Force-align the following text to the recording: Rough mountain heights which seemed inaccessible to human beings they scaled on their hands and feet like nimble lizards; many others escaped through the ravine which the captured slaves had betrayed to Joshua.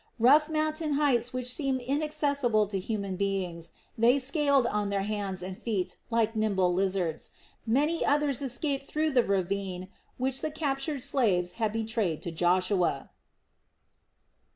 Rough 0.17 0.49
mountain 0.49 0.93
heights 0.93 1.31
which 1.31 1.45
seemed 1.53 1.79
inaccessible 1.79 2.65
to 2.65 2.79
human 2.79 3.17
beings 3.17 3.71
they 3.95 4.17
scaled 4.17 4.65
on 4.65 4.89
their 4.89 5.03
hands 5.03 5.43
and 5.43 5.55
feet 5.55 5.95
like 6.09 6.35
nimble 6.35 6.73
lizards; 6.73 7.29
many 7.67 8.03
others 8.03 8.41
escaped 8.41 8.87
through 8.87 9.11
the 9.11 9.23
ravine 9.23 9.89
which 10.17 10.41
the 10.41 10.49
captured 10.49 11.03
slaves 11.03 11.51
had 11.61 11.71
betrayed 11.71 12.19
to 12.23 12.31
Joshua. 12.31 13.11